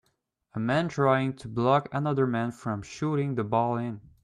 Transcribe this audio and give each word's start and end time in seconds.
A 0.55 0.59
man 0.59 0.87
trying 0.87 1.33
to 1.35 1.47
block 1.47 1.87
another 1.91 2.25
man 2.25 2.49
from 2.53 2.81
shooting 2.81 3.35
the 3.35 3.43
ball 3.43 3.77
in. 3.77 4.01